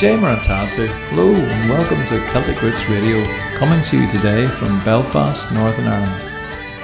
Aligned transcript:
Jay 0.00 0.16
Marantatu. 0.16 0.88
Hello 1.10 1.34
and 1.34 1.68
welcome 1.68 1.98
to 2.06 2.26
Celtic 2.32 2.62
Roots 2.62 2.88
Radio, 2.88 3.22
coming 3.58 3.84
to 3.84 4.00
you 4.00 4.10
today 4.10 4.48
from 4.48 4.82
Belfast, 4.82 5.52
Northern 5.52 5.88
Ireland. 5.88 6.22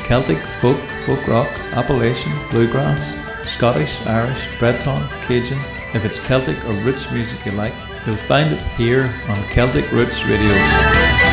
Celtic, 0.04 0.37
folk, 0.61 0.79
folk 1.07 1.26
rock, 1.26 1.49
Appalachian, 1.72 2.31
bluegrass, 2.51 3.17
Scottish, 3.49 4.07
Irish, 4.07 4.58
Breton, 4.58 5.03
Cajun. 5.26 5.57
If 5.94 6.04
it's 6.04 6.19
Celtic 6.19 6.63
or 6.67 6.72
roots 6.85 7.11
music 7.11 7.43
you 7.47 7.53
like, 7.53 7.72
you'll 8.04 8.17
find 8.17 8.53
it 8.53 8.61
here 8.76 9.04
on 9.30 9.43
Celtic 9.44 9.90
Roots 9.93 10.22
Radio. 10.26 11.26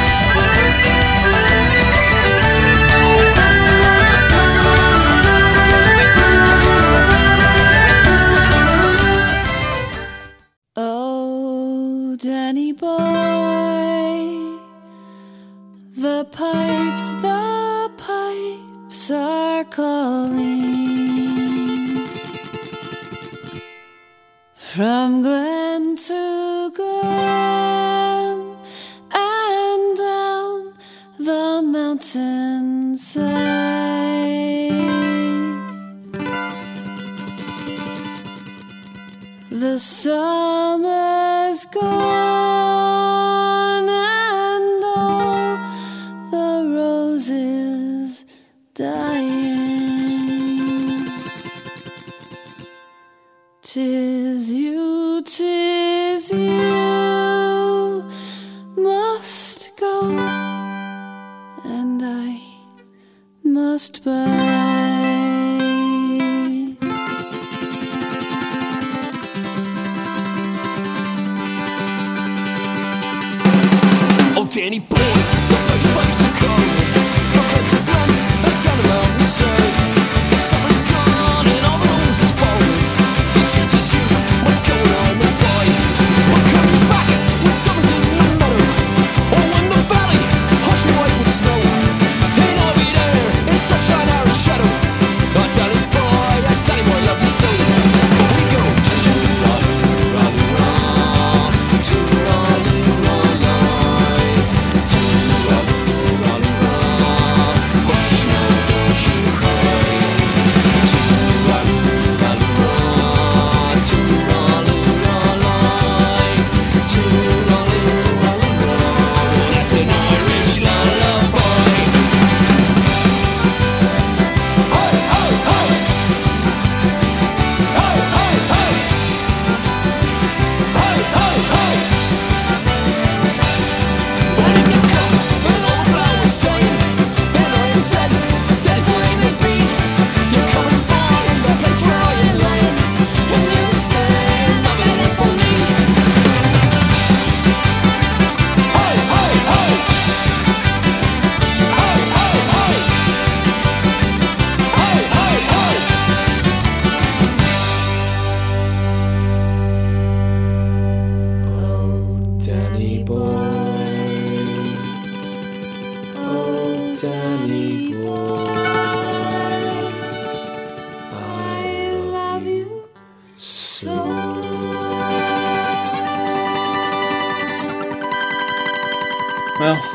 Summer's 39.80 41.66
gone 41.66 42.13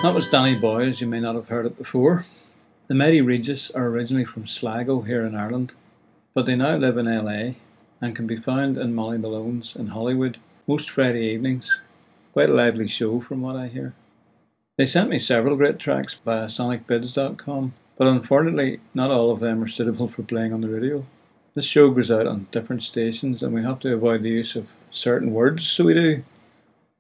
that 0.09 0.15
was 0.15 0.27
Danny 0.27 0.55
Boy, 0.55 0.87
as 0.87 1.03
you 1.03 1.07
may 1.07 1.21
not 1.21 1.35
have 1.35 1.51
heard 1.51 1.67
it 1.67 1.77
before. 1.77 2.25
The 2.87 2.95
Mighty 2.95 3.21
Regis 3.21 3.71
are 3.73 3.89
originally 3.89 4.25
from 4.25 4.47
Sligo 4.47 5.03
here 5.03 5.23
in 5.27 5.35
Ireland, 5.35 5.75
but 6.33 6.47
they 6.47 6.57
now 6.57 6.77
live 6.77 6.97
in 6.97 7.05
LA 7.05 7.57
and 8.01 8.17
can 8.17 8.27
be 8.27 8.39
found 8.39 8.79
in 8.79 8.95
Molly 8.95 9.19
Malone's 9.19 9.77
in 9.77 9.89
Hollywood 9.89 10.39
most 10.67 10.89
Friday 10.89 11.27
evenings. 11.27 11.83
Quite 12.33 12.49
a 12.49 12.55
lively 12.55 12.89
show 12.89 13.21
from 13.21 13.43
what 13.43 13.55
I 13.55 13.67
hear. 13.67 13.93
They 14.79 14.87
sent 14.87 15.11
me 15.11 15.19
several 15.19 15.57
great 15.57 15.79
tracks 15.79 16.15
via 16.25 16.47
sonicbids.com, 16.47 17.75
but 17.99 18.09
unfortunately 18.09 18.81
not 18.95 19.11
all 19.11 19.31
of 19.31 19.41
them 19.41 19.63
are 19.63 19.69
suitable 19.69 20.09
for 20.09 20.23
playing 20.23 20.55
on 20.55 20.63
the 20.63 20.71
radio. 20.71 21.05
This 21.53 21.67
show 21.67 21.91
goes 21.91 22.11
out 22.11 22.27
on 22.27 22.47
different 22.51 22.83
stations 22.83 23.43
and 23.43 23.53
we 23.53 23.63
have 23.63 23.81
to 23.81 23.93
avoid 23.93 24.23
the 24.23 24.31
use 24.31 24.57
of 24.57 24.69
certain 24.91 25.35
words, 25.35 25.67
so 25.67 25.85
we 25.85 25.93
do. 25.93 26.25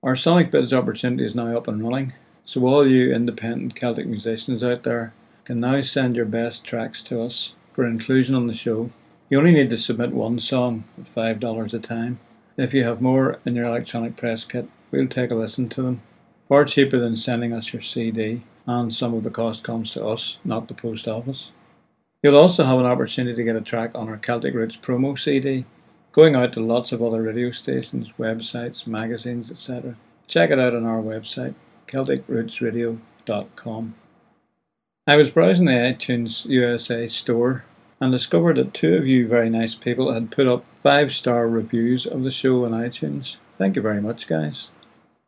Our 0.02 0.12
Sonicbids 0.12 0.76
opportunity 0.76 1.24
is 1.24 1.34
now 1.34 1.56
up 1.56 1.68
and 1.68 1.82
running, 1.82 2.12
so 2.48 2.64
all 2.64 2.88
you 2.88 3.12
independent 3.12 3.75
Celtic 3.75 4.06
musicians 4.06 4.64
out 4.64 4.82
there 4.82 5.12
can 5.44 5.60
now 5.60 5.82
send 5.82 6.16
your 6.16 6.25
best 6.25 6.64
tracks 6.64 7.03
to 7.03 7.20
us 7.20 7.54
for 7.75 7.84
inclusion 7.84 8.34
on 8.34 8.47
the 8.47 8.54
show. 8.54 8.88
You 9.28 9.36
only 9.36 9.53
need 9.53 9.69
to 9.69 9.76
submit 9.76 10.12
one 10.12 10.38
song 10.38 10.84
at 10.97 11.14
$5 11.14 11.75
a 11.75 11.78
time. 11.78 12.19
If 12.56 12.72
you 12.72 12.84
have 12.84 13.03
more 13.03 13.38
in 13.44 13.54
your 13.54 13.66
electronic 13.66 14.16
press 14.16 14.47
kit, 14.47 14.66
we'll 14.91 15.09
take 15.09 15.31
a 15.31 15.34
listen 15.34 15.69
to 15.69 15.82
them. 15.82 16.00
Far 16.48 16.64
cheaper 16.64 16.98
than 16.98 17.19
sending 17.19 17.53
us 17.53 17.75
your 17.75 17.82
CD, 17.82 18.44
and 18.66 18.94
some 18.94 19.12
of 19.12 19.25
the 19.25 19.30
cost 19.30 19.62
comes 19.62 19.91
to 19.91 20.06
us, 20.06 20.38
not 20.42 20.69
the 20.69 20.75
post 20.75 21.06
office. 21.06 21.53
You'll 22.22 22.38
also 22.38 22.65
have 22.65 22.78
an 22.78 22.86
opportunity 22.86 23.36
to 23.36 23.45
get 23.45 23.56
a 23.56 23.60
track 23.60 23.91
on 23.95 24.09
our 24.09 24.16
Celtic 24.16 24.54
Roots 24.54 24.78
promo 24.78 25.18
CD, 25.18 25.66
going 26.12 26.34
out 26.34 26.54
to 26.54 26.60
lots 26.60 26.92
of 26.92 27.03
other 27.03 27.21
radio 27.21 27.50
stations, 27.50 28.15
websites, 28.18 28.86
magazines, 28.86 29.50
etc. 29.50 29.97
Check 30.27 30.50
it 30.50 30.59
out 30.59 30.74
on 30.74 30.86
our 30.86 31.03
website, 31.03 31.54
CelticRootsRadio.com. 31.88 33.94
I 35.06 35.16
was 35.16 35.30
browsing 35.30 35.66
the 35.66 35.72
iTunes 35.72 36.44
USA 36.44 37.08
store 37.08 37.64
and 38.00 38.12
discovered 38.12 38.56
that 38.56 38.74
two 38.74 38.94
of 38.94 39.06
you 39.06 39.26
very 39.26 39.50
nice 39.50 39.74
people 39.74 40.12
had 40.12 40.30
put 40.30 40.46
up 40.46 40.64
five 40.82 41.12
star 41.12 41.48
reviews 41.48 42.06
of 42.06 42.22
the 42.22 42.30
show 42.30 42.64
on 42.64 42.72
iTunes. 42.72 43.38
Thank 43.56 43.76
you 43.76 43.82
very 43.82 44.00
much, 44.00 44.26
guys. 44.26 44.70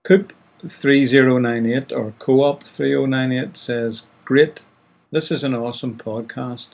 Coop 0.04 0.32
3098 0.66 1.92
or 1.92 2.12
Co-op 2.18 2.64
3098 2.64 3.56
says, 3.56 4.04
Great, 4.24 4.66
this 5.10 5.30
is 5.30 5.42
an 5.42 5.54
awesome 5.54 5.96
podcast. 5.96 6.70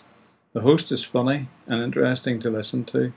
The 0.52 0.60
host 0.62 0.90
is 0.90 1.04
funny 1.04 1.48
and 1.66 1.82
interesting 1.82 2.38
to 2.40 2.50
listen 2.50 2.84
to. 2.86 3.12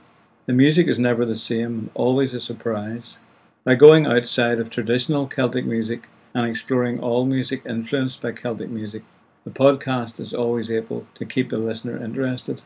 The 0.46 0.52
music 0.52 0.86
is 0.86 0.98
never 0.98 1.24
the 1.24 1.36
same 1.36 1.78
and 1.78 1.90
always 1.94 2.34
a 2.34 2.40
surprise. 2.40 3.18
By 3.64 3.74
going 3.74 4.06
outside 4.06 4.58
of 4.58 4.70
traditional 4.70 5.26
Celtic 5.26 5.66
music 5.66 6.08
and 6.34 6.46
exploring 6.46 7.00
all 7.00 7.24
music 7.26 7.62
influenced 7.66 8.20
by 8.20 8.32
Celtic 8.32 8.70
music, 8.70 9.02
the 9.44 9.50
podcast 9.50 10.20
is 10.20 10.34
always 10.34 10.70
able 10.70 11.06
to 11.14 11.24
keep 11.24 11.50
the 11.50 11.58
listener 11.58 12.02
interested. 12.02 12.62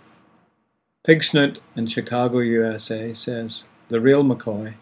Pig 1.05 1.23
Snoot 1.23 1.61
in 1.77 1.87
Chicago, 1.87 2.39
USA 2.39 3.13
says, 3.15 3.65
The 3.89 4.01
real 4.01 4.25
McCoy. 4.25 4.75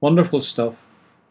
Wonderful 0.00 0.40
stuff. 0.40 0.74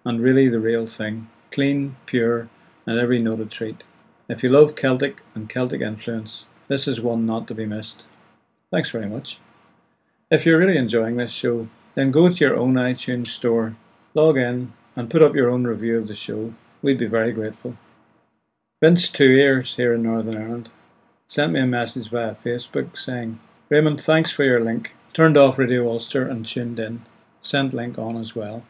and 0.05 0.19
really 0.19 0.49
the 0.49 0.59
real 0.59 0.85
thing, 0.85 1.29
clean, 1.51 1.95
pure, 2.05 2.49
and 2.85 2.99
every 2.99 3.19
note 3.19 3.39
a 3.39 3.45
treat. 3.45 3.83
If 4.27 4.43
you 4.43 4.49
love 4.49 4.75
Celtic 4.75 5.21
and 5.33 5.47
Celtic 5.47 5.81
influence, 5.81 6.45
this 6.67 6.87
is 6.87 6.99
one 6.99 7.25
not 7.25 7.47
to 7.47 7.55
be 7.55 7.65
missed. 7.65 8.07
Thanks 8.71 8.89
very 8.89 9.07
much. 9.07 9.39
If 10.29 10.45
you're 10.45 10.57
really 10.57 10.77
enjoying 10.77 11.15
this 11.17 11.31
show, 11.31 11.67
then 11.95 12.11
go 12.11 12.27
to 12.29 12.43
your 12.43 12.57
own 12.57 12.73
iTunes 12.73 13.27
store, 13.27 13.75
log 14.13 14.37
in, 14.37 14.73
and 14.95 15.09
put 15.09 15.21
up 15.21 15.35
your 15.35 15.49
own 15.49 15.65
review 15.65 15.97
of 15.97 16.07
the 16.07 16.15
show. 16.15 16.53
We'd 16.83 16.97
be 16.97 17.07
very 17.07 17.31
grateful. 17.31 17.77
Vince 18.81 19.09
Two 19.09 19.31
Ears 19.31 19.77
here 19.77 19.93
in 19.93 20.03
Northern 20.03 20.37
Ireland 20.37 20.69
sent 21.25 21.53
me 21.53 21.61
a 21.61 21.65
message 21.65 22.09
via 22.09 22.35
Facebook 22.35 22.97
saying, 22.97 23.39
Raymond, 23.69 24.01
thanks 24.01 24.31
for 24.31 24.43
your 24.43 24.59
link. 24.59 24.93
Turned 25.13 25.37
off 25.37 25.57
Radio 25.57 25.87
Ulster 25.89 26.27
and 26.27 26.45
tuned 26.45 26.79
in. 26.79 27.05
Sent 27.41 27.73
link 27.73 27.97
on 27.97 28.17
as 28.17 28.35
well. 28.35 28.63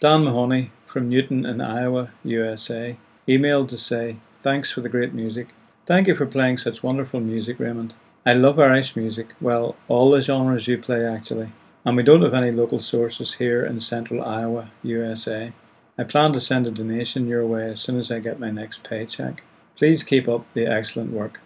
Dan 0.00 0.22
Mahoney 0.22 0.70
from 0.86 1.08
Newton 1.08 1.44
in 1.44 1.60
Iowa, 1.60 2.12
USA, 2.22 2.96
emailed 3.26 3.68
to 3.70 3.76
say, 3.76 4.18
Thanks 4.42 4.70
for 4.70 4.80
the 4.80 4.88
great 4.88 5.12
music. 5.12 5.48
Thank 5.84 6.06
you 6.06 6.14
for 6.14 6.26
playing 6.26 6.58
such 6.58 6.84
wonderful 6.84 7.18
music, 7.18 7.58
Raymond. 7.58 7.94
I 8.24 8.34
love 8.34 8.60
Irish 8.60 8.94
music, 8.94 9.34
well, 9.40 9.74
all 9.88 10.12
the 10.12 10.22
genres 10.22 10.68
you 10.68 10.78
play 10.78 11.04
actually, 11.04 11.50
and 11.84 11.96
we 11.96 12.04
don't 12.04 12.22
have 12.22 12.34
any 12.34 12.52
local 12.52 12.78
sources 12.78 13.34
here 13.34 13.64
in 13.64 13.80
central 13.80 14.24
Iowa, 14.24 14.70
USA. 14.84 15.52
I 15.98 16.04
plan 16.04 16.32
to 16.32 16.40
send 16.40 16.66
a 16.66 16.70
donation 16.70 17.28
your 17.28 17.46
way 17.46 17.70
as 17.70 17.80
soon 17.80 17.98
as 17.98 18.10
I 18.10 18.18
get 18.18 18.40
my 18.40 18.50
next 18.50 18.82
paycheck. 18.82 19.42
Please 19.76 20.02
keep 20.02 20.26
up 20.26 20.46
the 20.54 20.66
excellent 20.66 21.12
work. 21.12 21.40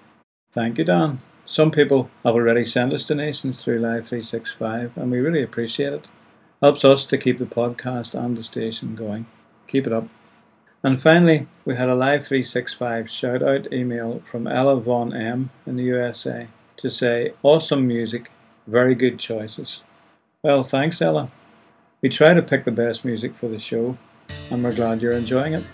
Thank 0.52 0.78
you, 0.78 0.84
Dan. 0.84 1.20
Some 1.44 1.70
people 1.70 2.10
have 2.24 2.34
already 2.34 2.64
sent 2.64 2.92
us 2.92 3.04
donations 3.04 3.62
through 3.62 3.78
Live 3.78 4.06
365, 4.06 4.96
and 4.96 5.10
we 5.10 5.18
really 5.18 5.42
appreciate 5.42 5.92
it. 5.92 6.08
Helps 6.62 6.84
us 6.84 7.04
to 7.06 7.18
keep 7.18 7.38
the 7.38 7.44
podcast 7.44 8.14
and 8.14 8.36
the 8.36 8.42
station 8.42 8.94
going. 8.94 9.26
Keep 9.66 9.86
it 9.86 9.92
up. 9.92 10.08
And 10.82 11.00
finally, 11.00 11.48
we 11.64 11.74
had 11.74 11.88
a 11.88 11.94
Live 11.94 12.24
365 12.24 13.10
shout 13.10 13.42
out 13.42 13.72
email 13.72 14.22
from 14.24 14.46
Ella 14.46 14.80
Von 14.80 15.12
M 15.12 15.50
in 15.66 15.76
the 15.76 15.84
USA 15.84 16.48
to 16.76 16.88
say, 16.88 17.32
Awesome 17.42 17.86
music, 17.86 18.30
very 18.66 18.94
good 18.94 19.18
choices. 19.18 19.82
Well, 20.42 20.62
thanks, 20.62 21.02
Ella. 21.02 21.30
We 22.02 22.08
try 22.08 22.34
to 22.34 22.42
pick 22.42 22.64
the 22.64 22.72
best 22.72 23.04
music 23.04 23.34
for 23.34 23.48
the 23.48 23.58
show, 23.58 23.98
and 24.50 24.62
we're 24.62 24.74
glad 24.74 25.00
you're 25.00 25.12
enjoying 25.12 25.54
it. 25.54 25.64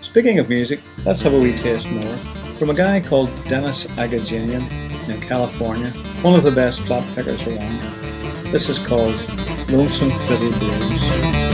Speaking 0.00 0.38
of 0.38 0.48
music, 0.48 0.80
let's 1.04 1.22
have 1.22 1.34
a 1.34 1.38
wee 1.38 1.56
taste 1.56 1.90
more 1.90 2.16
from 2.58 2.70
a 2.70 2.74
guy 2.74 3.00
called 3.00 3.28
Dennis 3.46 3.86
Agajanian 3.96 4.70
in 5.08 5.20
California, 5.20 5.90
one 6.22 6.34
of 6.34 6.42
the 6.42 6.50
best 6.50 6.80
flat 6.82 7.02
pickers 7.14 7.44
around. 7.46 7.80
This 8.52 8.68
is 8.68 8.78
called 8.78 9.14
Lonesome 9.68 10.10
City 10.10 10.50
Blues. 10.58 11.51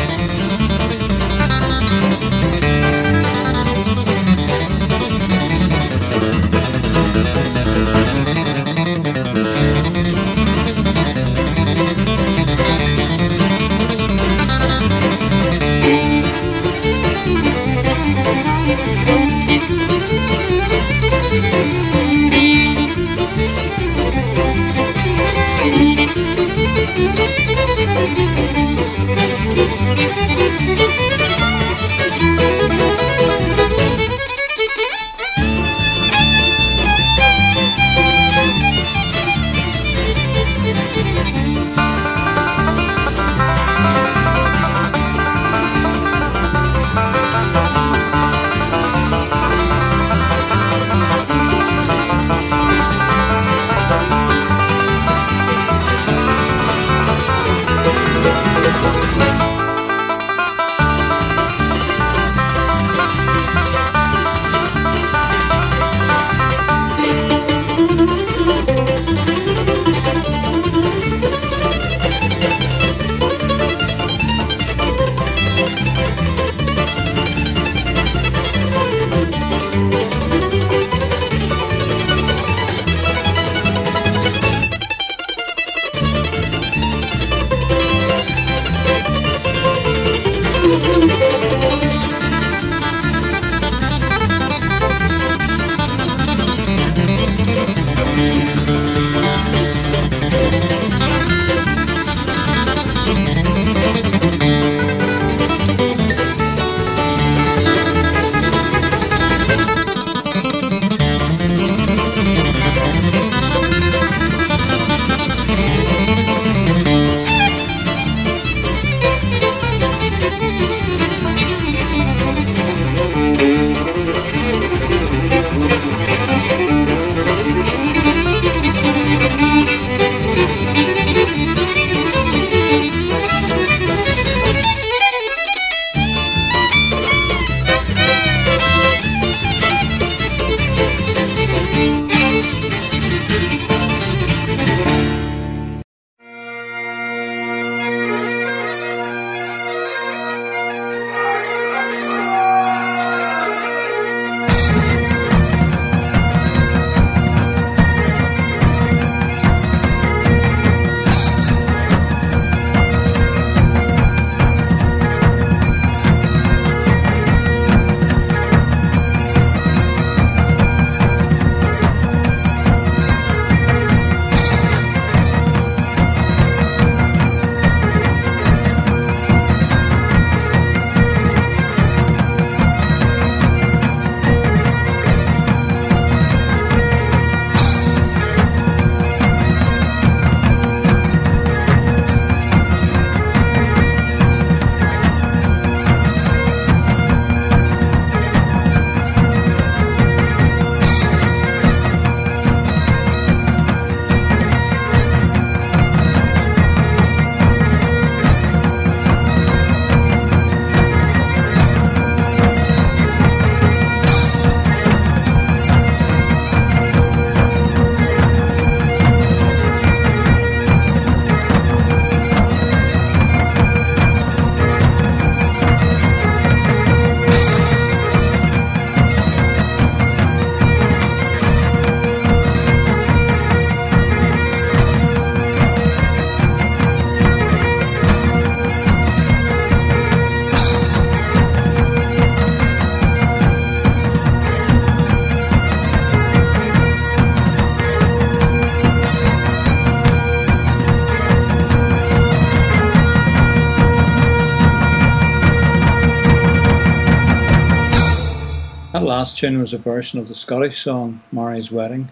Last 259.18 259.36
tune 259.36 259.58
was 259.58 259.74
a 259.74 259.78
version 259.78 260.20
of 260.20 260.28
the 260.28 260.34
Scottish 260.34 260.80
song 260.80 261.20
Mary's 261.32 261.72
Wedding 261.72 262.08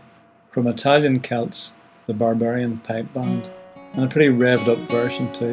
from 0.50 0.66
Italian 0.66 1.20
Celts, 1.20 1.72
the 2.08 2.12
Barbarian 2.12 2.78
Pipe 2.78 3.14
Band, 3.14 3.48
and 3.92 4.02
a 4.02 4.08
pretty 4.08 4.26
revved 4.26 4.66
up 4.66 4.78
version 4.90 5.32
too. 5.32 5.52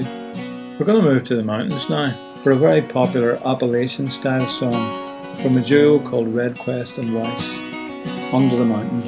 We're 0.80 0.86
going 0.88 1.00
to 1.00 1.08
move 1.08 1.26
to 1.26 1.36
the 1.36 1.44
mountains 1.44 1.88
now 1.92 2.40
for 2.42 2.54
a 2.54 2.56
very 2.56 2.82
popular 2.82 3.40
Appalachian 3.46 4.10
style 4.10 4.48
song 4.48 5.38
from 5.44 5.56
a 5.56 5.62
duo 5.62 6.00
called 6.00 6.28
Red 6.30 6.58
Quest 6.58 6.98
and 6.98 7.14
Weiss, 7.14 7.56
Under 8.34 8.58
the 8.58 8.66
Mountain. 8.66 9.04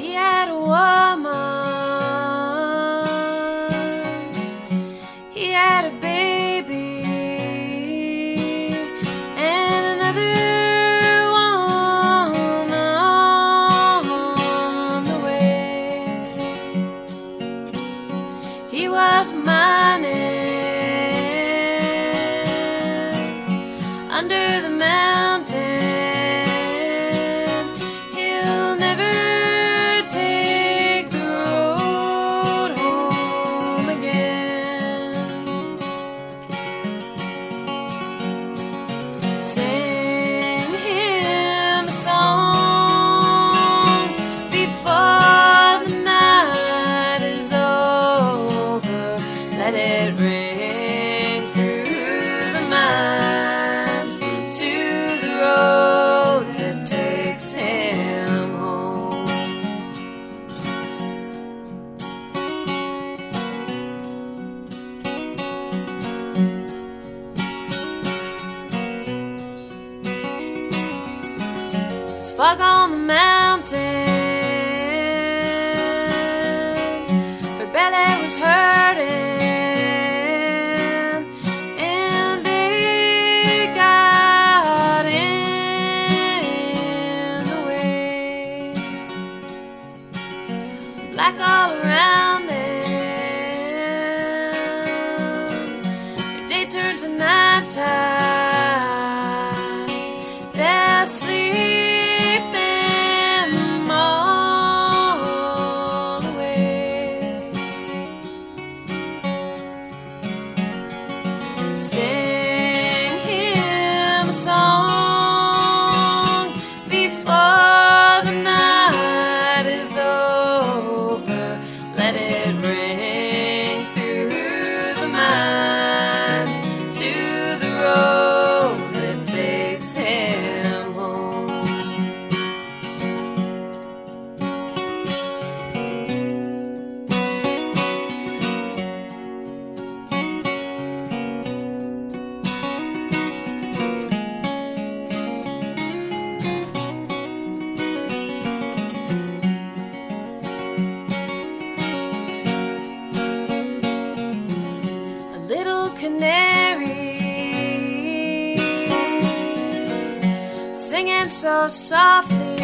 So 161.36 161.68
softly. 161.68 162.56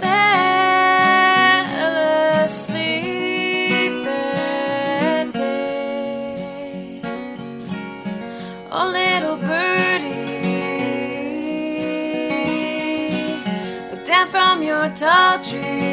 Fell 0.00 1.66
asleep 2.44 4.04
that 4.04 5.32
day. 5.34 7.00
Oh, 8.70 8.88
little 8.92 9.36
birdie, 9.38 10.28
look 13.90 14.04
down 14.04 14.28
from 14.28 14.62
your 14.62 14.88
tall 14.90 15.42
tree 15.42 15.91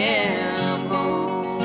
him 0.00 0.86
home. 0.86 1.58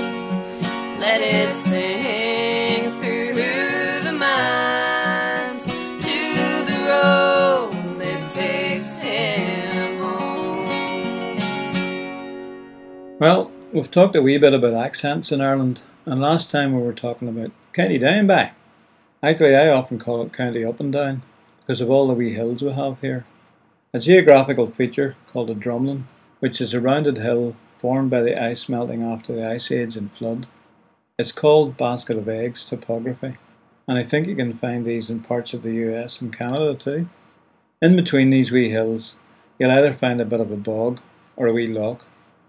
Let 1.00 1.22
it 1.22 1.56
sing 1.56 2.92
through 2.92 3.34
the 3.34 4.12
to 6.01 6.65
the 6.65 6.80
road 6.86 7.72
that 8.00 8.30
takes 8.30 9.01
him 9.01 9.98
home. 9.98 10.68
Well, 13.20 13.51
we've 13.72 13.89
talked 13.89 14.15
a 14.15 14.22
wee 14.22 14.38
bit 14.38 14.54
about 14.54 14.74
accents 14.74 15.32
in 15.32 15.39
Ireland, 15.42 15.84
and 16.06 16.20
last 16.20 16.51
time 16.51 16.75
we 16.75 16.82
were 16.82 16.94
talking 16.94 17.30
about 17.30 17.51
County 17.72 17.98
Down 17.98 18.27
by. 18.27 18.51
Actually, 19.24 19.56
I 19.56 19.70
often 19.70 19.98
call 19.98 20.22
it 20.24 20.34
County 20.34 20.65
Up 20.65 20.80
and 20.80 20.92
Down 20.92 21.22
because 21.62 21.82
of 21.82 21.89
all 21.89 22.08
the 22.08 22.13
wee 22.13 22.34
hills 22.34 22.62
we 22.62 22.74
have 22.74 23.00
here. 23.01 23.25
A 23.94 24.00
geographical 24.00 24.68
feature 24.68 25.15
called 25.27 25.50
a 25.50 25.56
drumlin, 25.56 26.04
which 26.39 26.60
is 26.60 26.74
a 26.74 26.82
rounded 26.82 27.18
hill 27.18 27.56
formed 27.86 28.10
by 28.10 28.22
the 28.22 28.44
ice 28.44 28.68
melting 28.68 29.04
after 29.04 29.32
the 29.32 29.48
ice 29.48 29.72
age 29.72 29.96
and 29.96 30.12
flood. 30.12 30.48
It's 31.20 31.32
called 31.32 31.77
basket 31.77 32.18
of 32.18 32.27
eggs 32.27 32.65
topography, 32.65 33.38
and 33.88 33.96
I 34.00 34.01
think 34.01 34.25
you 34.25 34.36
can 34.36 34.58
find 34.58 34.84
these 34.84 35.08
in 35.08 35.20
parts 35.20 35.54
of 35.54 35.62
the 35.62 35.74
US 35.86 36.20
and 36.20 36.36
Canada 36.36 36.74
too. 36.74 37.08
In 37.84 37.96
between 37.96 38.32
these 38.32 38.51
wee 38.51 38.72
hills, 38.72 39.18
you'll 39.60 39.70
either 39.70 39.94
find 39.94 40.20
a 40.20 40.25
bit 40.25 40.39
of 40.39 40.51
a 40.51 40.58
bog 40.58 41.00
or 41.36 41.46
a 41.46 41.54
wee 41.54 41.68
loch, 41.68 42.04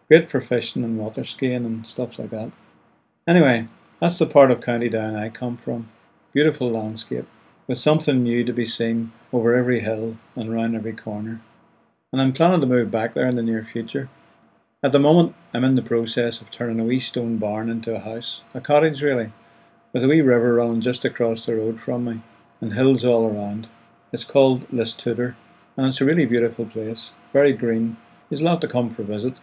great 0.08 0.30
for 0.30 0.40
fishing 0.40 0.82
and 0.82 0.96
water 0.96 1.22
skiing 1.22 1.66
and 1.66 1.86
stuff 1.86 2.18
like 2.18 2.30
that. 2.30 2.50
Anyway, 3.28 3.68
that's 4.00 4.18
the 4.18 4.24
part 4.24 4.50
of 4.50 4.62
County 4.62 4.88
Down 4.88 5.16
I 5.16 5.28
come 5.28 5.58
from. 5.58 5.90
Beautiful 6.32 6.70
landscape, 6.70 7.26
with 7.66 7.76
something 7.76 8.22
new 8.22 8.42
to 8.42 8.54
be 8.54 8.64
seen 8.64 9.12
over 9.34 9.54
every 9.54 9.80
hill 9.80 10.16
and 10.34 10.50
round 10.50 10.74
every 10.74 10.94
corner. 10.94 11.42
And 12.10 12.22
I'm 12.22 12.32
planning 12.32 12.62
to 12.62 12.66
move 12.66 12.90
back 12.90 13.12
there 13.12 13.28
in 13.28 13.36
the 13.36 13.42
near 13.42 13.66
future. 13.66 14.08
At 14.86 14.92
the 14.92 15.00
moment, 15.00 15.34
I'm 15.52 15.64
in 15.64 15.74
the 15.74 15.82
process 15.82 16.40
of 16.40 16.52
turning 16.52 16.78
a 16.78 16.84
wee 16.84 17.00
stone 17.00 17.38
barn 17.38 17.68
into 17.68 17.92
a 17.92 17.98
house, 17.98 18.42
a 18.54 18.60
cottage 18.60 19.02
really, 19.02 19.32
with 19.92 20.04
a 20.04 20.06
wee 20.06 20.20
river 20.20 20.54
running 20.54 20.80
just 20.80 21.04
across 21.04 21.44
the 21.44 21.56
road 21.56 21.80
from 21.80 22.04
me, 22.04 22.20
and 22.60 22.72
hills 22.72 23.04
all 23.04 23.26
around. 23.26 23.66
It's 24.12 24.22
called 24.22 24.68
Listooder, 24.70 25.34
and 25.76 25.88
it's 25.88 26.00
a 26.00 26.04
really 26.04 26.24
beautiful 26.24 26.66
place, 26.66 27.14
very 27.32 27.52
green. 27.52 27.96
There's 28.30 28.42
a 28.42 28.44
lot 28.44 28.60
to 28.60 28.68
come 28.68 28.90
for 28.90 29.02
a 29.02 29.06
visit. 29.06 29.34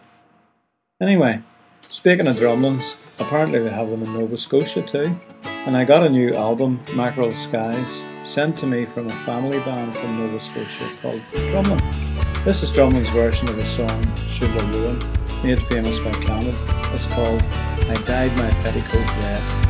Anyway, 0.98 1.42
speaking 1.82 2.26
of 2.26 2.36
drumlins, 2.36 2.96
apparently 3.18 3.58
they 3.58 3.68
have 3.68 3.90
them 3.90 4.02
in 4.02 4.14
Nova 4.14 4.38
Scotia 4.38 4.80
too. 4.80 5.20
And 5.66 5.76
I 5.76 5.84
got 5.84 6.06
a 6.06 6.08
new 6.08 6.32
album, 6.32 6.80
Mackerel 6.94 7.32
Skies, 7.32 8.02
sent 8.22 8.56
to 8.58 8.66
me 8.66 8.86
from 8.86 9.08
a 9.08 9.24
family 9.26 9.58
band 9.58 9.94
from 9.94 10.20
Nova 10.20 10.40
Scotia 10.40 10.88
called 11.02 11.20
Drumlin. 11.32 12.44
This 12.46 12.62
is 12.62 12.70
Drumlin's 12.70 13.10
version 13.10 13.46
of 13.50 13.56
the 13.56 13.64
song, 13.64 14.02
Siúil 14.26 14.56
a 14.56 14.62
Rúin, 14.72 15.23
made 15.42 15.62
famous 15.64 15.98
by 15.98 16.12
Clannad. 16.22 16.56
It's 16.94 17.06
called 17.08 17.42
I 17.90 17.94
Dyed 18.04 18.36
My 18.36 18.50
Petticoat 18.62 19.08
Red. 19.18 19.64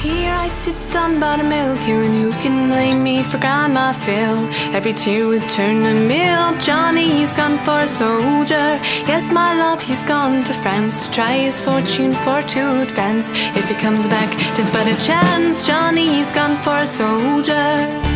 Here 0.00 0.32
I 0.32 0.48
sit 0.48 0.74
down 0.92 1.14
on 1.14 1.20
buttermilk 1.20 1.78
hill 1.80 2.00
and 2.00 2.14
who 2.22 2.30
can 2.40 2.70
blame 2.70 3.02
me 3.02 3.22
for 3.22 3.36
grandma 3.36 3.92
Phil? 3.92 4.38
Every 4.74 4.94
tear 4.94 5.26
would 5.26 5.46
turn 5.50 5.82
to 5.82 5.92
milk. 5.92 6.58
Johnny, 6.58 7.10
he's 7.10 7.34
gone 7.34 7.58
for 7.66 7.80
a 7.80 7.86
soldier. 7.86 8.80
Yes, 9.10 9.30
my 9.30 9.54
love, 9.58 9.82
he's 9.82 10.02
gone 10.04 10.42
to 10.44 10.54
France 10.54 11.06
to 11.06 11.12
try 11.12 11.32
his 11.32 11.60
fortune 11.60 12.14
for 12.14 12.40
to 12.40 12.80
advance. 12.80 13.26
If 13.58 13.68
he 13.68 13.74
comes 13.74 14.06
back, 14.06 14.30
tis 14.56 14.70
but 14.70 14.86
a 14.86 14.96
chance. 15.06 15.66
Johnny, 15.66 16.06
he's 16.06 16.32
gone 16.32 16.56
for 16.62 16.76
a 16.76 16.86
soldier. 16.86 18.09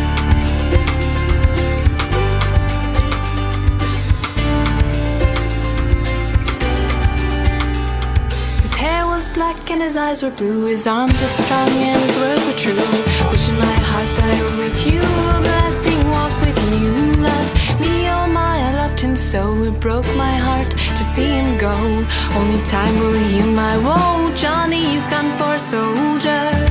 And 9.75 9.83
his 9.83 9.97
eyes 9.97 10.23
were 10.23 10.31
blue. 10.31 10.67
His 10.67 10.87
arms 10.87 11.11
were 11.21 11.35
strong 11.43 11.69
and 11.87 11.99
his 12.05 12.15
words 12.21 12.45
were 12.47 12.59
true. 12.63 12.87
Wishing 13.29 13.59
my 13.69 13.77
heart 13.89 14.09
that 14.17 14.29
I 14.35 14.39
were 14.45 14.57
with 14.63 14.79
you. 14.89 15.01
A 15.35 15.39
blessing 15.47 16.01
walk 16.15 16.33
with 16.45 16.59
you, 16.81 16.91
love 17.27 17.49
me. 17.81 17.95
Oh 18.17 18.25
my, 18.39 18.55
I 18.69 18.71
loved 18.81 18.99
him 19.01 19.17
so. 19.17 19.41
It 19.63 19.77
broke 19.81 20.09
my 20.15 20.35
heart 20.47 20.71
to 20.71 21.03
see 21.13 21.29
him 21.39 21.57
go. 21.57 21.75
Only 22.39 22.61
time 22.75 22.95
will 23.01 23.19
heal 23.27 23.51
my 23.63 23.75
woe. 23.85 24.33
Johnny's 24.33 25.05
gone 25.07 25.31
for 25.39 25.55
a 25.55 25.59
soldier. 25.59 26.64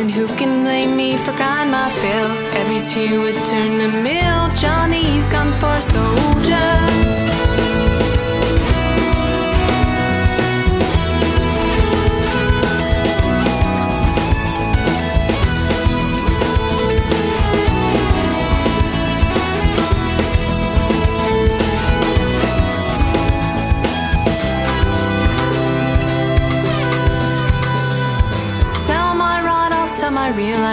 Who 0.00 0.26
can 0.36 0.64
blame 0.64 0.96
me 0.96 1.16
for 1.16 1.32
crying 1.32 1.70
my 1.70 1.88
fill? 1.88 2.30
Every 2.60 2.80
tear 2.80 3.20
would 3.20 3.44
turn 3.44 3.78
to 3.78 3.88
milk. 4.02 4.54
Johnny's 4.56 5.28
gone 5.28 5.52
for 5.60 5.74
a 5.74 5.82
soldier. 5.82 7.21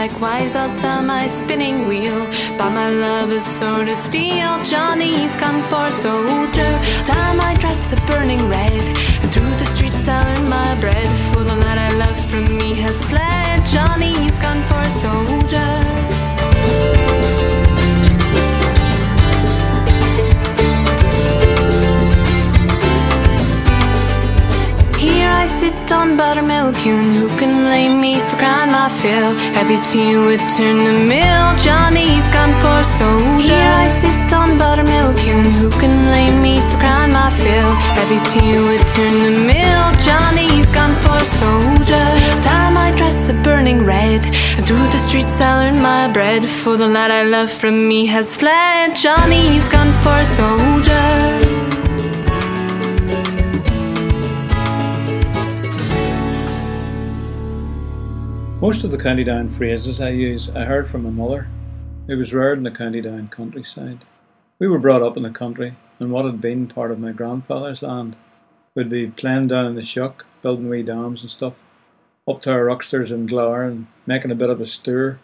Likewise, 0.04 0.56
I'll 0.56 0.70
sell 0.80 1.02
my 1.02 1.28
spinning 1.28 1.86
wheel. 1.86 2.26
Buy 2.58 2.70
my 2.70 2.90
love 2.90 3.32
a 3.32 3.42
sword 3.42 3.90
of 3.90 3.98
steel. 3.98 4.64
Johnny's 4.64 5.36
gone 5.36 5.62
for 5.64 5.88
a 5.88 5.92
soldier. 5.92 6.72
Dye 7.06 7.36
my 7.36 7.54
dress 7.56 7.92
a 7.92 7.98
burning 8.08 8.48
red. 8.48 8.80
And 9.22 9.30
through 9.30 9.54
the 9.62 9.66
streets 9.66 10.08
I'll 10.08 10.48
my 10.48 10.80
bread. 10.80 11.10
For 11.34 11.44
the 11.44 11.54
lad 11.54 11.78
I 11.78 11.92
love 11.98 12.18
from 12.30 12.46
me 12.58 12.76
has 12.76 12.96
fled. 13.10 13.66
Johnny's 13.66 14.40
gone 14.40 14.64
for 14.70 14.80
a 14.80 14.92
soldier. 15.04 17.49
I 25.40 25.46
sit 25.46 25.92
on 25.94 26.18
buttermilk 26.18 26.76
and 26.86 27.16
who 27.16 27.28
can 27.40 27.64
blame 27.64 28.02
me 28.02 28.20
for 28.28 28.36
crying 28.42 28.72
my 28.72 28.90
fill? 29.00 29.32
Every 29.62 29.80
tea 29.90 30.18
would 30.18 30.44
turn 30.56 30.78
to 30.84 30.94
mill 31.14 31.48
Johnny's 31.66 32.28
gone 32.36 32.54
for 32.60 32.80
soldier. 33.00 33.56
Here 33.56 33.74
I 33.86 33.88
sit 34.02 34.34
on 34.34 34.58
buttermilk 34.58 35.20
and 35.34 35.48
who 35.58 35.70
can 35.82 35.96
blame 36.08 36.42
me 36.42 36.56
for 36.70 36.78
crying 36.84 37.14
my 37.14 37.30
fill? 37.42 37.72
Every 38.02 38.22
tear 38.32 38.60
would 38.68 38.86
turn 38.96 39.16
to 39.26 39.32
milk. 39.54 39.94
Johnny's 40.08 40.70
gone 40.72 40.96
for 41.04 41.20
soldier. 41.40 42.08
Dye 42.44 42.72
my 42.72 42.92
dress 42.98 43.30
a 43.30 43.34
burning 43.46 43.86
red, 43.86 44.22
and 44.56 44.66
through 44.68 44.88
the 44.96 45.02
streets 45.08 45.36
I'll 45.40 45.64
earn 45.68 45.82
my 45.82 46.12
bread. 46.12 46.44
For 46.46 46.76
the 46.76 46.88
lad 46.88 47.12
I 47.12 47.24
love 47.24 47.52
from 47.52 47.88
me 47.88 48.06
has 48.08 48.36
fled. 48.36 48.96
Johnny's 48.96 49.70
gone 49.70 49.94
for 50.04 50.16
a 50.16 50.28
soldier. 50.40 51.59
Most 58.62 58.84
of 58.84 58.92
the 58.92 58.98
County 58.98 59.24
Down 59.24 59.50
phrases 59.50 60.02
I 60.02 60.10
use 60.10 60.50
I 60.50 60.66
heard 60.66 60.90
from 60.90 61.04
my 61.04 61.10
mother, 61.10 61.48
who 62.08 62.18
was 62.18 62.34
reared 62.34 62.58
in 62.58 62.66
the 62.66 62.72
County 62.72 63.00
Down 63.00 63.30
countryside. 63.30 64.04
We 64.60 64.68
were 64.68 64.80
brought 64.80 65.02
up 65.02 65.16
in 65.16 65.24
the 65.24 65.30
country, 65.30 65.76
and 65.98 66.12
what 66.12 66.26
had 66.26 66.42
been 66.42 66.68
part 66.68 66.92
of 66.92 67.00
my 67.00 67.14
grandfather's 67.14 67.82
land 67.82 68.18
would 68.76 68.90
be 68.90 69.08
playing 69.08 69.48
down 69.48 69.66
in 69.66 69.76
the 69.76 69.82
shuck, 69.82 70.26
building 70.42 70.68
wee 70.68 70.84
dams 70.84 71.22
and 71.22 71.32
stuff, 71.32 71.54
up 72.28 72.42
to 72.42 72.52
our 72.52 72.66
rucksters 72.66 73.12
in 73.12 73.28
Glower 73.28 73.64
and 73.64 73.88
making 74.06 74.30
a 74.30 74.36
bit 74.36 74.50
of 74.50 74.60
a 74.60 74.66
stir. 74.66 75.20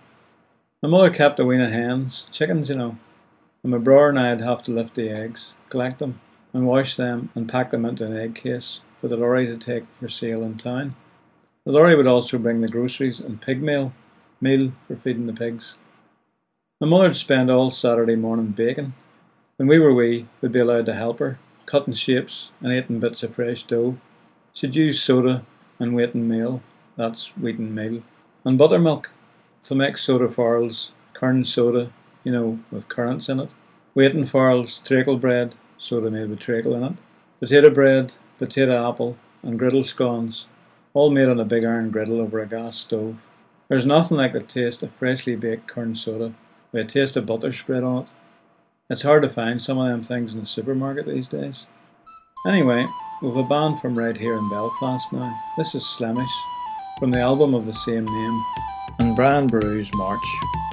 My 0.82 0.88
mother 0.88 1.10
kept 1.10 1.38
a 1.38 1.44
wean 1.44 1.60
of 1.60 1.72
hens, 1.72 2.30
chickens, 2.32 2.70
you 2.70 2.78
know, 2.78 2.98
and 3.64 3.72
my 3.74 3.80
brother 3.80 4.08
and 4.08 4.20
I'd 4.20 4.40
have 4.40 4.62
to 4.62 4.72
lift 4.72 4.96
the 4.96 5.10
eggs, 5.10 5.56
collect 5.68 6.00
them, 6.00 6.22
and 6.54 6.66
wash 6.66 6.96
them 6.96 7.32
and 7.36 7.50
pack 7.50 7.72
them 7.72 7.84
into 7.84 8.06
an 8.06 8.16
egg 8.16 8.36
case 8.36 8.80
for 9.02 9.10
the 9.10 9.18
lorry 9.18 9.46
to 9.46 9.58
take 9.58 9.84
for 10.00 10.08
sale 10.08 10.42
in 10.42 10.56
town. 10.56 10.96
The 11.66 11.72
lorry 11.72 11.96
would 11.96 12.06
also 12.06 12.38
bring 12.38 12.62
the 12.62 12.68
groceries 12.68 13.20
and 13.20 13.42
pig 13.42 13.64
meal, 13.64 13.92
meal 14.40 14.74
for 14.88 14.96
feeding 14.96 15.26
the 15.26 15.34
pigs. 15.34 15.78
My 16.80 16.86
mother'd 16.86 17.16
spend 17.16 17.50
all 17.50 17.72
Saturday 17.72 18.16
morning 18.16 18.50
baking. 18.50 18.94
When 19.58 19.68
we 19.68 19.80
were 19.80 19.94
wee, 19.94 20.28
we'd 20.42 20.52
be 20.52 20.60
allowed 20.60 20.86
to 20.86 20.94
help 20.94 21.18
her, 21.18 21.40
cutting 21.66 21.96
shapes 21.96 22.52
and 22.62 22.72
eating 22.72 23.00
bits 23.00 23.24
of 23.24 23.34
fresh 23.34 23.64
dough. 23.64 23.98
She'd 24.54 24.76
use 24.76 25.02
soda 25.02 25.44
and 25.80 25.96
wheaten 25.96 26.28
meal, 26.28 26.62
that's 26.98 27.30
wheaten 27.36 27.74
meal, 27.74 28.04
and 28.44 28.60
buttermilk 28.60 29.12
to 29.64 29.74
make 29.74 29.98
soda 29.98 30.30
farls, 30.30 30.92
kern 31.14 31.44
soda, 31.44 31.92
you 32.24 32.32
know, 32.32 32.60
with 32.70 32.90
currants 32.90 33.28
in 33.28 33.40
it, 33.40 33.56
wheaten 33.96 34.28
farls, 34.28 34.82
treacle 34.86 35.18
bread, 35.18 35.56
soda 35.80 36.12
made 36.12 36.30
with 36.30 36.40
treacle 36.40 36.76
in 36.76 36.84
it, 36.84 36.94
potato 37.40 37.72
bread, 37.72 38.14
potato 38.38 38.88
apple, 38.88 39.18
and 39.42 39.58
griddle 39.58 39.84
scones, 39.84 40.46
all 40.96 41.12
made 41.12 41.28
on 41.28 41.40
a 41.40 41.46
big 41.46 41.66
iron 41.66 41.92
griddle 41.92 42.22
over 42.22 42.40
a 42.40 42.48
gas 42.48 42.78
stove. 42.78 43.18
There's 43.68 43.86
nothing 43.86 44.18
like 44.18 44.32
the 44.32 44.42
taste 44.42 44.82
of 44.82 44.94
freshly 44.94 45.36
baked 45.36 45.68
corn 45.68 45.94
soda 45.94 46.34
with 46.72 46.86
a 46.86 46.88
taste 46.88 47.18
of 47.18 47.26
butter 47.26 47.52
spread 47.52 47.84
on 47.84 48.04
it. 48.04 48.14
It's 48.90 49.02
hard 49.02 49.24
to 49.24 49.30
find 49.30 49.62
some 49.62 49.78
of 49.78 49.88
them 49.88 50.04
things 50.04 50.34
in 50.34 50.40
the 50.40 50.46
supermarket 50.46 51.06
these 51.06 51.28
days. 51.28 51.68
Anyway, 52.48 52.88
we've 53.22 53.36
a 53.36 53.44
band 53.44 53.82
from 53.82 54.00
right 54.00 54.16
here 54.16 54.38
in 54.38 54.50
Belfast 54.50 55.12
now. 55.12 55.38
This 55.58 55.76
is 55.76 55.86
Slemish, 55.86 56.32
from 56.98 57.12
the 57.12 57.20
album 57.20 57.54
of 57.54 57.66
the 57.66 57.74
same 57.74 58.06
name, 58.06 58.44
and 59.00 59.16
Brian 59.16 59.48
Boru's 59.48 59.92
March. 59.96 60.65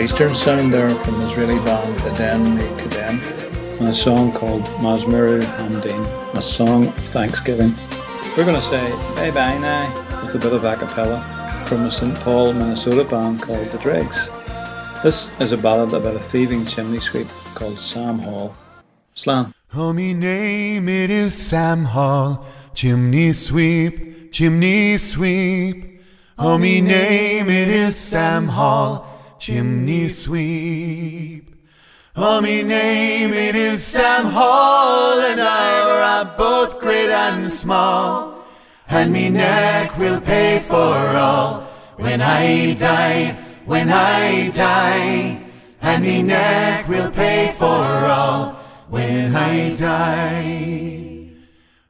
Eastern 0.00 0.34
sound 0.34 0.72
there 0.72 0.94
from 0.96 1.18
the 1.18 1.26
Israeli 1.26 1.58
band 1.64 2.00
Eden 2.00 2.56
Kadem 2.78 3.78
and 3.78 3.88
a 3.88 3.92
song 3.92 4.32
called 4.32 4.62
Mazmuru 4.80 5.42
Hamdin, 5.42 6.34
a 6.34 6.42
song 6.42 6.86
of 6.86 6.94
thanksgiving. 6.94 7.74
We're 8.36 8.44
going 8.44 8.56
to 8.56 8.62
say 8.62 8.90
bye 9.16 9.30
bye 9.30 9.58
now 9.58 10.22
with 10.22 10.34
a 10.34 10.38
bit 10.38 10.52
of 10.52 10.64
a 10.64 10.76
cappella 10.76 11.20
from 11.66 11.82
a 11.82 11.90
St. 11.90 12.14
Paul, 12.20 12.52
Minnesota 12.52 13.04
band 13.04 13.42
called 13.42 13.70
The 13.70 13.78
Dregs. 13.78 14.28
This 15.02 15.30
is 15.40 15.52
a 15.52 15.58
ballad 15.58 15.92
about 15.92 16.16
a 16.16 16.20
thieving 16.20 16.64
chimney 16.64 17.00
sweep 17.00 17.28
called 17.54 17.78
Sam 17.78 18.18
Hall. 18.20 18.54
Slan. 19.14 19.52
Oh, 19.74 19.92
me 19.92 20.14
name 20.14 20.88
it 20.88 21.10
is 21.10 21.34
Sam 21.34 21.84
Hall, 21.84 22.46
chimney 22.72 23.32
sweep, 23.32 24.32
chimney 24.32 24.96
sweep. 24.98 26.00
Oh, 26.38 26.56
me 26.56 26.80
name 26.80 27.48
it 27.48 27.68
is 27.68 27.96
Sam 27.96 28.48
Hall, 28.48 29.06
chimney 29.42 30.08
sweep. 30.08 31.52
Oh, 32.14 32.40
me 32.40 32.62
name 32.62 33.32
it 33.32 33.56
is 33.56 33.82
Sam 33.82 34.26
Hall, 34.26 35.20
and 35.20 35.40
I 35.40 36.22
are 36.22 36.38
both 36.38 36.78
great 36.78 37.10
and 37.10 37.52
small. 37.52 38.44
And 38.88 39.12
me 39.12 39.30
neck 39.30 39.98
will 39.98 40.20
pay 40.20 40.60
for 40.60 40.94
all 41.26 41.62
when 41.96 42.20
I 42.20 42.74
die, 42.74 43.32
when 43.64 43.90
I 43.90 44.50
die. 44.50 45.42
And 45.80 46.04
me 46.04 46.22
neck 46.22 46.86
will 46.86 47.10
pay 47.10 47.52
for 47.58 47.64
all 47.64 48.52
when 48.90 49.34
I 49.34 49.74
die. 49.74 51.30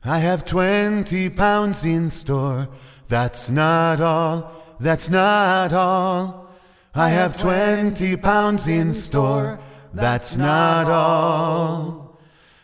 I 0.02 0.18
have 0.20 0.46
twenty 0.46 1.28
pounds 1.28 1.84
in 1.84 2.08
store, 2.08 2.70
that's 3.08 3.50
not 3.50 4.00
all, 4.00 4.50
that's 4.80 5.10
not 5.10 5.74
all. 5.74 6.41
I 6.94 7.08
have 7.08 7.40
twenty 7.40 8.18
pounds 8.18 8.66
in 8.66 8.92
store, 8.94 9.58
that's 9.94 10.36
not 10.36 10.88
all. 10.88 12.20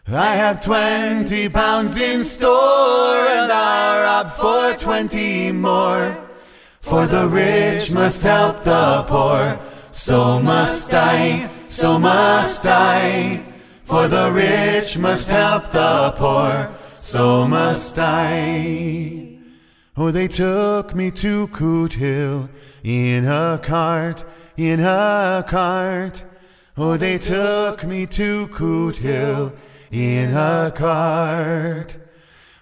I 0.07 0.35
have 0.35 0.61
twenty 0.61 1.49
pounds 1.49 1.97
in 1.97 2.25
store, 2.25 3.27
and 3.27 3.51
I'll 3.51 4.03
rob 4.05 4.33
for 4.35 4.79
twenty 4.79 5.51
more. 5.51 6.19
For 6.83 7.07
the 7.07 7.27
rich 7.27 7.91
must 7.91 8.23
help 8.23 8.64
the 8.64 9.03
poor, 9.09 9.59
so 9.93 10.38
must 10.41 10.93
I, 10.93 11.49
so 11.69 11.99
must 11.99 12.67
I. 12.67 13.43
For 13.85 14.09
the 14.09 14.31
rich 14.31 14.99
must 14.99 15.29
help 15.29 15.71
the 15.73 16.14
poor, 16.19 16.71
so 17.01 17.49
must 17.49 17.99
I. 17.99 19.28
Oh, 20.00 20.12
they 20.12 20.28
took 20.28 20.94
me 20.94 21.11
to 21.11 21.48
Cootehill 21.48 22.48
in 22.84 23.24
a 23.26 23.58
cart, 23.61 24.22
in 24.56 24.78
a 24.78 25.44
cart. 25.44 26.22
Oh, 26.76 26.96
they 26.96 27.18
took 27.18 27.82
me 27.82 28.06
to 28.06 28.46
Cootehill 28.46 29.56
in 29.90 30.37
a 30.37 30.72
cart. 30.72 31.96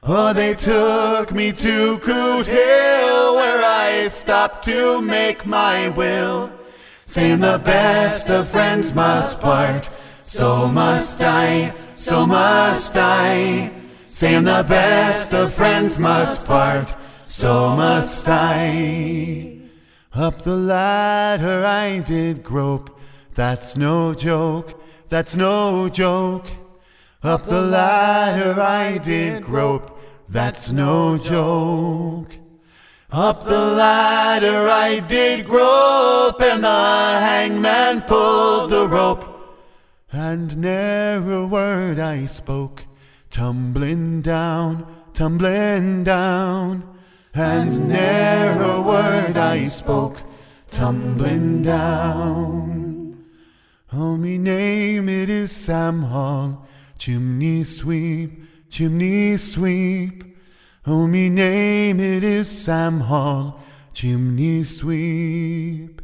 Oh, 0.03 0.33
they 0.33 0.55
took 0.55 1.31
me 1.31 1.53
to 1.53 1.99
Cootehill 1.99 3.37
where 3.37 3.63
I 3.63 4.09
stopped 4.09 4.65
to 4.65 5.03
make 5.03 5.45
my 5.45 5.91
will. 5.91 6.51
Saying 7.05 7.41
the 7.41 7.61
best 7.63 8.31
of 8.31 8.49
friends 8.49 8.95
must 8.95 9.43
part, 9.43 9.91
so 10.23 10.69
must 10.69 11.21
I, 11.21 11.75
so 11.97 12.25
must 12.25 12.97
I. 12.97 13.73
Saying 14.07 14.45
the 14.45 14.65
best 14.67 15.35
of 15.35 15.53
friends 15.53 15.99
must 15.99 16.47
part, 16.47 16.95
so 17.27 17.77
must 17.77 18.27
I. 18.29 19.59
Up 20.15 20.43
the 20.43 20.57
ladder 20.57 21.67
I 21.67 21.99
did 21.99 22.43
grope, 22.43 22.99
that's 23.35 23.77
no 23.77 24.15
joke, 24.15 24.81
that's 25.09 25.35
no 25.35 25.89
joke. 25.89 26.47
Up 27.23 27.43
the 27.43 27.61
ladder 27.61 28.59
I 28.61 28.99
did 28.99 29.43
grope, 29.43 29.99
that's 30.29 30.71
no 30.71 31.19
joke. 31.19 32.39
Up 33.11 33.45
the 33.45 33.59
ladder 33.59 34.69
I 34.69 35.01
did 35.01 35.47
grope, 35.47 36.41
and 36.41 36.65
the 36.65 36.69
hangman 36.69 38.03
pulled 38.03 38.71
the 38.71 38.89
rope, 38.89 39.59
and 40.13 40.57
ne'er 40.57 41.31
a 41.33 41.47
word 41.47 41.99
I 41.99 42.27
spoke, 42.27 42.85
tumbling 43.31 44.23
down, 44.23 44.87
tumbling 45.13 46.05
down, 46.05 46.96
and 47.37 47.89
ne'er 47.89 48.63
a 48.63 48.81
word 48.81 49.37
I 49.37 49.67
spoke, 49.67 50.23
tumbling 50.69 51.63
down. 51.63 53.25
Oh, 53.93 54.17
me 54.17 54.39
name 54.39 55.09
it 55.09 55.29
is 55.29 55.53
Sam 55.53 56.03
Hall, 56.03 56.67
chimney 56.99 57.65
sweep, 57.65 58.41
chimney 58.71 59.37
sweep. 59.37 60.25
Oh, 60.87 61.07
me 61.07 61.29
name 61.29 62.01
it 62.01 62.25
is 62.25 62.49
Sam 62.49 63.01
Hall, 63.01 63.61
chimney 63.93 64.65
sweep. 64.65 66.01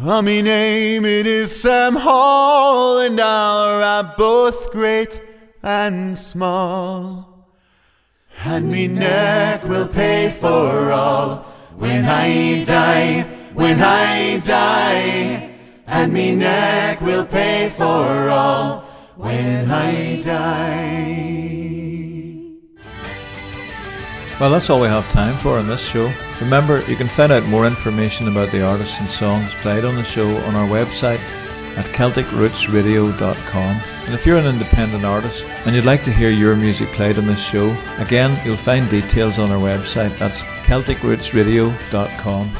Oh, 0.00 0.22
me 0.22 0.42
name 0.42 1.04
it 1.04 1.26
is 1.26 1.60
Sam 1.60 1.96
Hall, 1.96 3.00
and 3.00 3.18
our 3.18 3.82
are 3.82 4.14
both 4.16 4.70
great 4.70 5.20
and 5.62 6.16
small. 6.16 7.35
And 8.44 8.70
me 8.70 8.86
neck 8.86 9.64
will 9.64 9.88
pay 9.88 10.30
for 10.30 10.90
all 10.90 11.44
when 11.76 12.04
I 12.04 12.64
die, 12.64 13.22
when 13.54 13.80
I 13.80 14.38
die. 14.38 15.52
And 15.86 16.12
me 16.12 16.34
neck 16.34 17.00
will 17.00 17.24
pay 17.26 17.70
for 17.70 18.28
all 18.28 18.80
when 19.16 19.70
I 19.70 20.20
die. 20.22 21.36
Well, 24.38 24.50
that's 24.50 24.68
all 24.68 24.80
we 24.80 24.88
have 24.88 25.10
time 25.12 25.38
for 25.38 25.58
on 25.58 25.66
this 25.66 25.80
show. 25.80 26.12
Remember, 26.40 26.80
you 26.88 26.96
can 26.96 27.08
find 27.08 27.32
out 27.32 27.44
more 27.46 27.66
information 27.66 28.28
about 28.28 28.52
the 28.52 28.62
artists 28.62 29.00
and 29.00 29.08
songs 29.08 29.50
played 29.62 29.84
on 29.84 29.94
the 29.94 30.04
show 30.04 30.36
on 30.44 30.54
our 30.54 30.68
website 30.68 31.20
at 31.76 31.84
CelticRootsRadio.com. 31.94 33.80
And 34.06 34.14
if 34.14 34.24
you're 34.24 34.38
an 34.38 34.46
independent 34.46 35.04
artist 35.04 35.44
and 35.64 35.74
you'd 35.74 35.84
like 35.84 36.02
to 36.04 36.12
hear 36.12 36.30
your 36.30 36.56
music 36.56 36.88
played 36.90 37.18
on 37.18 37.26
this 37.26 37.40
show, 37.40 37.76
again, 37.98 38.38
you'll 38.44 38.56
find 38.56 38.88
details 38.88 39.38
on 39.38 39.50
our 39.50 39.60
website. 39.60 40.18
That's 40.18 40.40
CelticRootsRadio.com. 40.66 42.50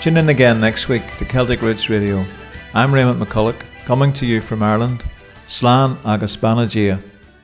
Tune 0.00 0.16
in 0.16 0.28
again 0.28 0.60
next 0.60 0.88
week 0.88 1.02
to 1.18 1.24
Celtic 1.24 1.62
Roots 1.62 1.88
Radio. 1.88 2.26
I'm 2.74 2.92
Raymond 2.92 3.20
McCulloch, 3.20 3.62
coming 3.84 4.12
to 4.14 4.26
you 4.26 4.40
from 4.40 4.62
Ireland. 4.62 5.02
Slán 5.46 5.96
agus 6.04 6.36
Banagia. 6.36 7.13